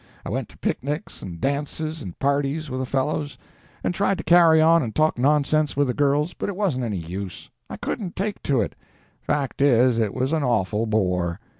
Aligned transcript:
I 0.25 0.31
went 0.31 0.49
to 0.49 0.57
picnics 0.57 1.21
and 1.21 1.39
dances 1.39 2.01
and 2.01 2.17
parties 2.17 2.71
with 2.71 2.79
the 2.79 2.87
fellows, 2.87 3.37
and 3.83 3.93
tried 3.93 4.17
to 4.17 4.23
carry 4.23 4.59
on 4.59 4.81
and 4.81 4.95
talk 4.95 5.19
nonsense 5.19 5.77
with 5.77 5.85
the 5.85 5.93
girls, 5.93 6.33
but 6.33 6.49
it 6.49 6.55
wasn't 6.55 6.85
any 6.85 6.97
use; 6.97 7.51
I 7.69 7.77
couldn't 7.77 8.15
take 8.15 8.41
to 8.41 8.61
it—fact 8.61 9.61
is, 9.61 9.99
it 9.99 10.15
was 10.15 10.33
an 10.33 10.41
awful 10.43 10.87
bore. 10.87 11.39